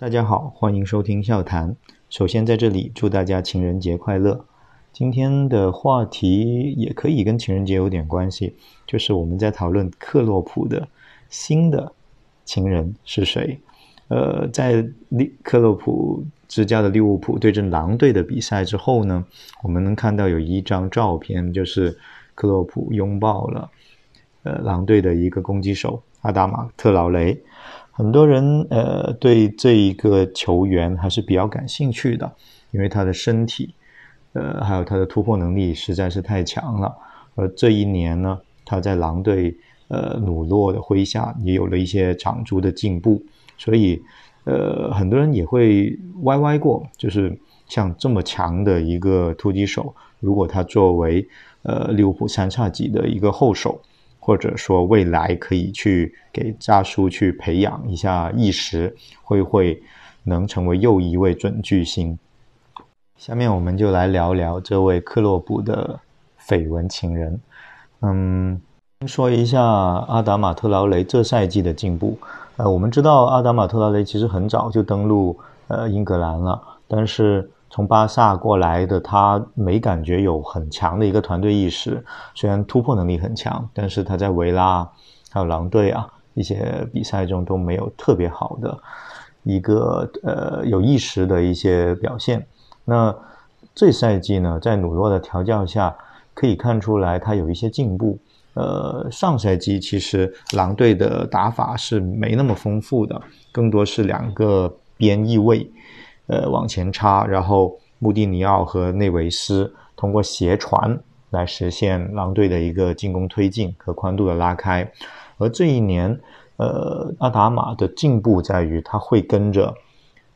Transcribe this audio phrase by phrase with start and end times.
[0.00, 1.76] 大家好，欢迎收听笑谈。
[2.08, 4.46] 首先在这里祝大家情人节快乐。
[4.94, 10.88] 今天的话题也可以跟情人节有点关系，就是我们在讨论克洛普的
[11.28, 11.92] 新的
[12.46, 13.60] 情人是谁。
[14.08, 19.22] 呃，在利克洛普执教的利物浦对阵狼队的比赛之后呢，
[19.62, 21.94] 我们能看到有一张照片，就是
[22.34, 23.70] 克洛普拥抱了
[24.44, 27.38] 呃狼队的一个攻击手阿达马特劳雷。
[28.00, 32.32] 很多人呃对这一个球员还是比较感兴趣的，
[32.70, 33.74] 因为他的身体
[34.32, 36.96] 呃还有他的突破能力实在是太强了。
[37.34, 39.54] 而这一年呢，他在狼队
[39.88, 43.22] 呃努洛的麾下也有了一些长足的进步。
[43.58, 44.02] 所以，
[44.44, 51.28] 呃，很多人也会歪歪过，就是像这么强的一个突击手，如果他作为
[51.64, 53.78] 呃利物浦三叉戟的一个后手，
[54.30, 58.94] 或者说未来可以去给扎叔去培养一下意识，
[59.24, 59.82] 会不会
[60.22, 62.16] 能成为又一位准巨星？
[63.18, 65.98] 下面我们就来聊聊这位克洛普的
[66.46, 67.40] 绯闻情人。
[68.02, 68.60] 嗯，
[69.04, 72.16] 说一下阿达马特劳雷这赛季的进步。
[72.56, 82.04] 呃，我们知道阿达马特劳雷其实很早就登陆呃英格兰了，但是从巴萨过来的他没感觉有很强的一个团队意识。
[82.34, 84.86] 虽然突破能力很强，但是他在维拉
[85.30, 88.76] 还有狼队啊一些比赛中都没有特别好的
[89.44, 92.44] 一个呃有意识的一些表现。
[92.84, 93.14] 那
[93.74, 95.96] 这赛季呢，在努洛的调教下，
[96.34, 98.18] 可以看出来他有一些进步。
[98.54, 105.70] 呃，上赛季其实狼队的打法是没那么丰富的，更多是两个边翼位，
[106.30, 110.96] 呃，往前插，然后穆蒂尼奥和内维斯通过斜传
[111.30, 114.88] 来实现狼队的一个进攻推进和宽度的拉开。
[115.38, 116.20] 而这一年，
[116.56, 119.74] 呃，阿达玛的进步在于他会跟着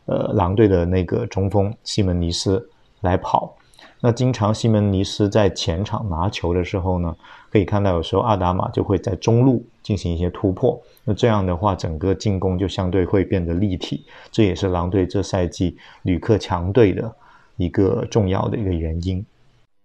[0.06, 2.68] 呃狼队的那个中锋西门尼斯
[3.00, 3.54] 来跑。
[4.04, 7.16] 那经常西门尼斯在前场拿球的时候呢，
[7.50, 10.78] 可以看到有时候阿达玛就会在中路进行一些突破。
[11.04, 14.04] 那这样的话，整个进攻就相对会变得立体。
[14.30, 17.10] 这也是狼队这赛季屡克强队的
[17.56, 19.24] 一个重要的一个原因。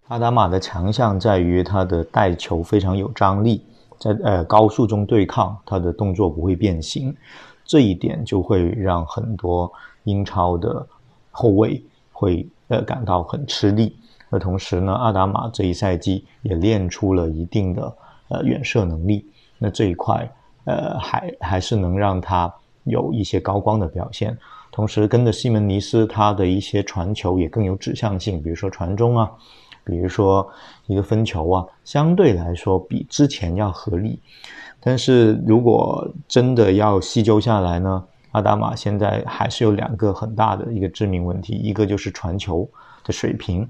[0.09, 3.63] 阿达玛的强项在于他的带球非常有张力，
[3.97, 7.15] 在呃高速中对抗，他的动作不会变形，
[7.63, 9.71] 这一点就会让很多
[10.03, 10.85] 英超的
[11.31, 13.95] 后卫会呃感到很吃力。
[14.29, 17.95] 而同时呢，阿达玛这一赛季也练出了一定的
[18.29, 19.25] 呃远射能力，
[19.57, 20.29] 那这一块
[20.66, 22.53] 呃还还是能让他
[22.84, 24.38] 有一些高光的表现。
[24.72, 29.29] 同时跟着西门尼斯，他的一些传球也更有指向性，比如说传中啊，
[29.84, 30.47] 比如说
[30.85, 34.19] 一个分球啊，相对来说比之前要合理。
[34.79, 42.69] 但是如果真的要细究下来呢，阿达玛现在还是有两个很大的一个致命问题，一个就是传球
[43.03, 43.68] 的水平。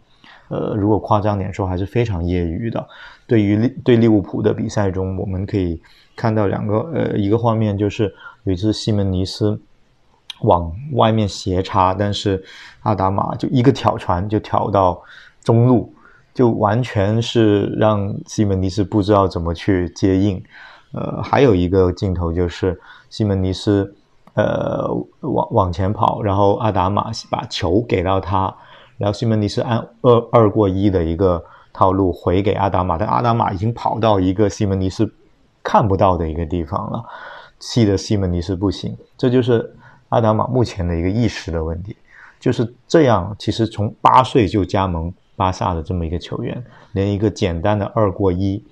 [0.49, 2.87] 呃，如果夸张点说，还是非常业余的。
[3.27, 5.79] 对于利对利物浦的比赛中，我们可以
[6.15, 8.11] 看到两个呃一个画面，就是
[8.43, 9.61] 有一次西门尼斯
[10.41, 12.43] 往外面斜插，但是
[12.81, 14.99] 阿达玛就一个挑传就挑到
[15.43, 15.93] 中路，
[16.33, 20.43] 就完全是让西门尼斯不知道怎么去接应。
[20.93, 22.81] 呃，还有一个镜头就是
[23.11, 23.93] 西门尼斯
[24.33, 24.89] 呃
[25.19, 28.51] 往往前跑，然后阿达玛把球给到他。
[28.99, 31.43] 然后西门尼斯按二二过一的一个
[31.73, 35.11] 套路回给阿达玛，但阿达玛已经跑到一个西门尼斯
[35.63, 37.03] 看不到的一个地方了，
[37.59, 38.95] 气得西门尼斯不行。
[39.17, 39.73] 这就是
[40.09, 41.95] 阿达玛目前的一个意识的问题。
[42.39, 48.63] 就是这样，其实从八岁就加盟巴萨的这么一个球员，连一个简单的二过一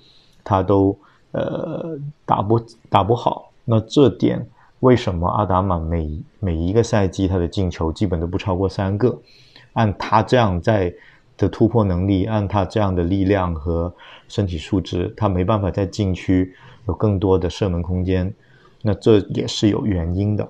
[0.44, 0.98] 他都
[1.32, 2.60] 呃打不
[2.90, 3.52] 打不好。
[3.66, 4.48] 那这点
[4.80, 9.18] 为什么阿达玛每每一个赛季他的进球基本都不超过三个？
[9.78, 10.92] 按他这样在
[11.38, 13.94] 的突破能力，按他这样的力量和
[14.28, 16.52] 身体素质，他没办法在禁区
[16.88, 18.34] 有更多的射门空间，
[18.82, 20.48] 那这也是有原因的。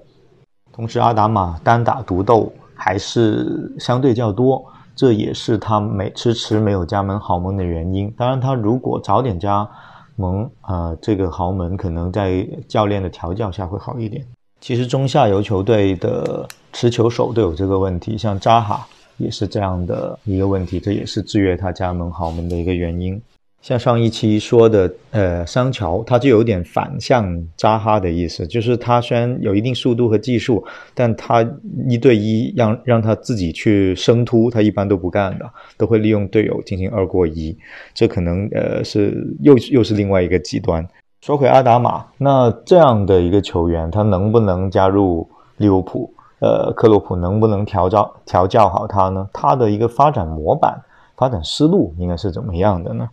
[0.71, 4.65] 同时，阿达玛单打独斗还是相对较多，
[4.95, 8.09] 这也是他没迟迟没有加盟豪门的原因。
[8.17, 9.69] 当然，他如果早点加
[10.15, 14.25] 盟，呃，这个豪门可能在教练的调教下会好一点。
[14.61, 18.87] 其实，中下游球队的持球手都有这个问题，像扎哈。
[19.17, 23.21] 也是这样的一个问题，这也是制约他加盟豪门的一个原因。
[23.59, 31.45] 像上一期说的，呃，桑乔他就有点反向扎哈的意思，就是他虽然有一定速度和技术，但他
[31.89, 37.57] 一对一让让他自己去生突，他一般都不干的，都会利用队友进行二过一。
[37.93, 40.87] 这可能呃是又又是另外一个极端。
[41.21, 45.27] 说回阿达玛，那这样的一个球员，他能不能加入
[45.57, 46.13] 利物浦？
[46.39, 49.27] 呃，克洛普能不能调教调教好他呢？
[49.33, 50.79] 他的一个发展模板、
[51.15, 53.09] 发展思路应该是怎么样的呢？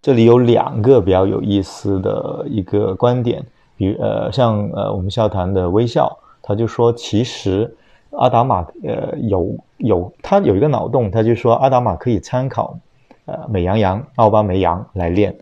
[0.00, 3.44] 这里有两个比较有意思的一个观点，
[3.76, 7.72] 比如呃，像呃我们笑谈的微笑，他就说，其实
[8.12, 12.76] 阿达玛呃有有他有一个脑洞，他就说阿达玛可以参考
[13.26, 15.36] 呃美羊羊、奥巴梅扬来练。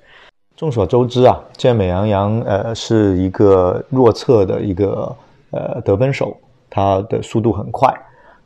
[0.56, 5.16] 众所周知啊，这美羊羊呃是一个弱侧的一个
[5.52, 6.36] 呃得分手。
[6.70, 7.92] 他的速度很快，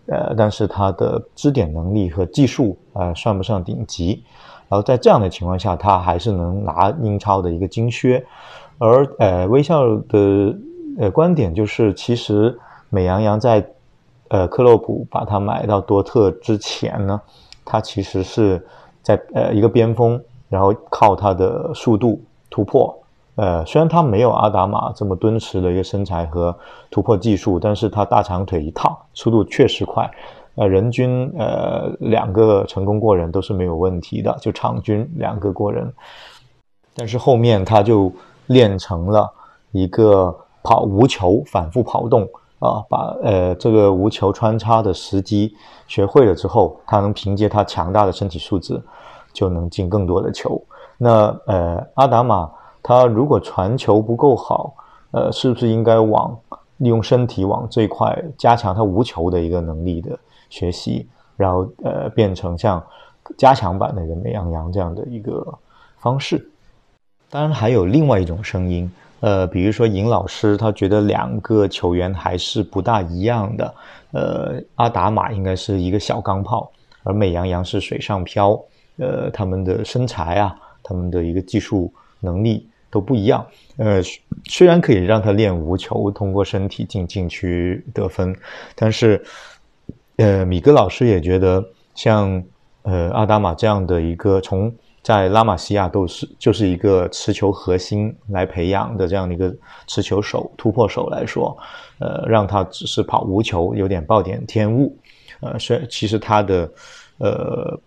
[0.06, 4.24] 呃，但是他的支点能力和技术啊算不上顶级，
[4.68, 8.24] 然后在这样的情况下，他还是能拿英超的一个金靴。
[8.78, 10.56] 而呃，微笑的
[10.98, 13.64] 呃观点就是，其实美羊羊在
[14.28, 17.20] 呃克洛普把他买到多特之前呢，
[17.64, 18.66] 他其实是
[19.02, 22.20] 在呃一个边锋，然后靠他的速度
[22.50, 22.98] 突破。
[23.36, 26.56] 呃，虽然他没有阿达玛这么敦实的一个身材和
[26.88, 30.08] 突破技术，但是他大长腿一套，速度确实快。
[30.54, 35.92] 呃，人均呃两个成功过人都是没有问题的，就场均两个过人。
[36.94, 38.12] 但是后面他就
[38.46, 39.28] 练成了
[39.72, 40.32] 一个
[40.62, 42.22] 跑无球、反复跑动
[42.60, 45.52] 啊，把呃这个无球穿插的时机
[45.88, 48.80] 学会了之后，他能凭借他强大的身体素质，
[49.32, 50.62] 就能进更多的球。
[50.98, 52.48] 那呃，阿达玛。
[52.86, 54.74] 他如果传球不够好，
[55.12, 56.38] 呃，是不是应该往
[56.76, 60.18] 利用身体往这块加强他无球的一个能力的
[60.50, 62.84] 学习，然后呃变成像
[63.38, 65.42] 加强版的一个美羊羊这样的一个
[65.96, 66.46] 方式？
[67.30, 73.74] 当然还有另外一种声音，呃，比如说尹老师他觉得两个球员还是不大一样的，
[74.12, 76.70] 呃，阿达玛应该是一个小钢炮，
[77.02, 78.60] 而美羊羊是水上漂，
[78.98, 81.90] 呃，他们的身材啊，他们的一个技术
[82.20, 82.68] 能力。
[82.94, 83.44] 都不一样，
[83.76, 84.00] 呃，
[84.44, 88.32] 虽然可以让他练无球，通过身体进禁区得分，
[88.76, 89.20] 但是，
[90.14, 92.40] 呃，米格老师也觉得，像
[92.82, 99.52] 呃阿达玛这样的一个从在拉玛西亚都是就是一个持球核心来培养的这样的一个
[99.88, 101.58] 持球手、突破手来说，
[101.98, 104.96] 呃，让他只是跑无球有点暴殄天物，
[105.40, 106.70] 呃，虽然其实他的
[107.18, 107.80] 呃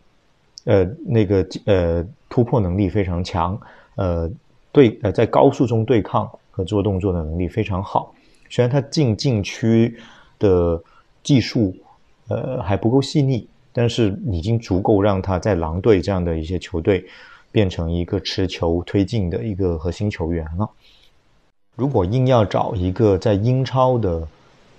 [0.65, 3.57] 呃那个呃突破能力非常强，
[3.95, 4.29] 呃。
[4.71, 8.13] 对，呃，在高速中对抗和做动作的能力非常好。
[8.49, 9.97] 虽然他进禁区
[10.39, 10.81] 的
[11.23, 11.75] 技术，
[12.27, 17.05] 呃，还不够细腻，但是已经足够让他在狼队这样的一些球队
[17.51, 20.69] 变成一个持球推进的一个核心球员了。
[21.75, 24.27] 如果硬要找一个在英超的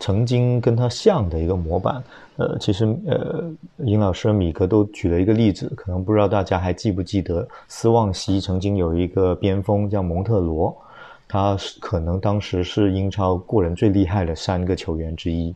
[0.00, 2.02] 曾经跟他像的一个模板，
[2.36, 3.44] 呃，其实呃，
[3.78, 10.76] 尹老师、米格都举了一个例子，可能不知道大家还记不记得，斯旺西曾经有一个边锋叫蒙特罗，
[11.26, 15.54] 他是可能当时是英超过人最厉害的三个球员之一，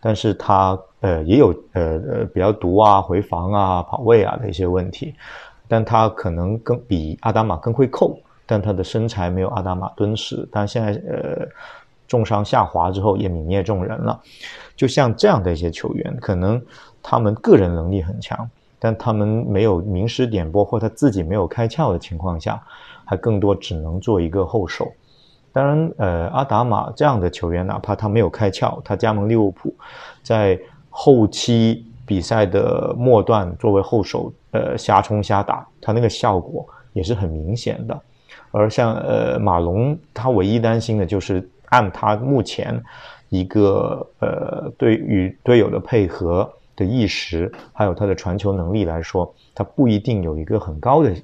[0.00, 5.14] 但是他呃也有呃呃比较毒啊、回防啊、跑位啊的一些问题，
[5.66, 11.46] 但他可能更比阿达玛更会扣，但他的身材没有阿达玛敦实，但现在呃
[12.10, 14.20] 重伤下滑之后也泯灭众人了。
[14.74, 16.60] 就像这样的一些球员，可能
[17.00, 22.60] 他们个人能力很强，但他们没有名师点拨或他自己没有开窍的情况下，
[23.04, 24.90] 还更多只能做一个后手。
[25.52, 29.72] 当然，呃，阿达玛这样的球员，哪怕他没有开窍，他加盟利物浦，
[30.22, 30.58] 在
[30.88, 38.00] 后期比赛的末段作为后手，呃，瞎冲瞎打，他那个效果也是很明显的。
[38.52, 42.80] 而像呃马龙，他唯一担心的就是按他目前。
[43.32, 51.14] 一个呃，对与队友的配合的意识，还有他的传球能力来说，他不一定有一个很高的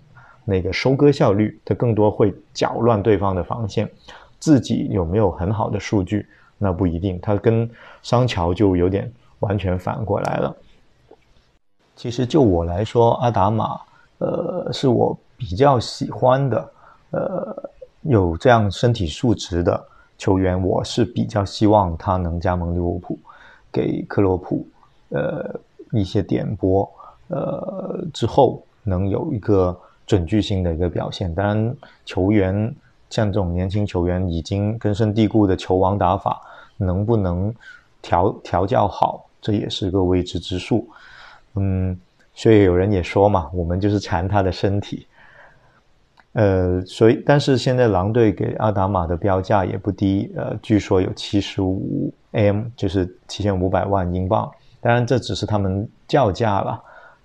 [0.45, 3.91] 那个收割效率，他更多会搅乱对方的防线。
[4.39, 6.25] 自己有没有很好的数据，
[6.59, 7.19] 那不一定。
[7.21, 7.69] 他跟
[8.05, 10.57] 桑乔就有点完全反过来了。
[11.97, 13.81] 其实就我来说，阿达玛，
[14.19, 16.73] 呃，是我比较喜欢的，
[17.11, 17.71] 呃，
[18.03, 19.85] 有这样身体素质的。
[20.19, 23.19] 球员，我是比较希望他能加盟利物浦，
[23.71, 24.67] 给克洛普
[25.11, 25.59] 呃
[25.93, 26.91] 一些点拨，
[27.29, 31.35] 呃之后能有一个准巨星的一个表现。
[31.35, 32.75] 当然，球员
[33.11, 36.41] 像这种年轻球员已经根深蒂固的球王打法，
[36.77, 37.55] 能不能
[38.01, 40.89] 调调教好，这也是个未知之数。
[41.55, 41.99] 嗯，
[42.35, 45.07] 所以有人也说嘛，我们就是馋他的身体。
[46.37, 54.51] 呃，所以，但是现在狼队给阿达玛的标价也不低，呃，据说有七十五 M，就是七千五百万英镑。
[54.83, 56.79] 当然，这只是他们叫价了，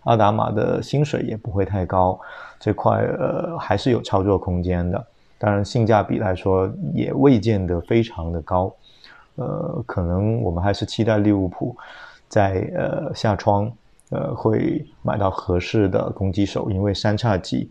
[0.04, 2.18] 阿达玛的薪水也不会太高，
[2.58, 5.06] 这块呃还是有操作空间的。
[5.38, 8.74] 当然，性价比来说也未见得非常的高。
[9.36, 11.76] 呃，可能我们还是期待利物浦
[12.30, 13.70] 在呃下窗
[14.12, 17.70] 呃会买到合适的攻击手，因为三叉戟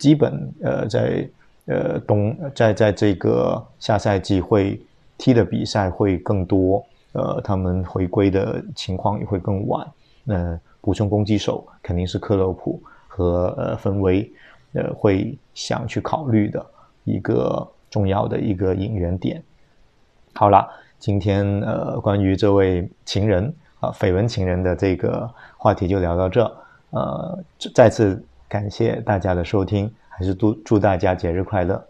[0.00, 1.28] 基本呃在
[1.66, 4.80] 呃冬在在这个下赛季会
[5.16, 9.86] 踢的比赛会更多，呃，他们回归的情况也会更晚。
[10.24, 14.28] 那补充攻击手肯定是克洛普和呃芬威
[14.72, 16.66] 呃会想去考虑的
[17.04, 19.40] 一个重要的一个引援点。
[20.34, 20.68] 好了。
[21.00, 25.26] 今天呃，关于这位情人啊，绯闻情人的这个
[25.56, 26.44] 话题就聊到这。
[26.90, 27.42] 呃，
[27.74, 31.86] 再次感谢大家的收听，还是祝祝大家节日快乐。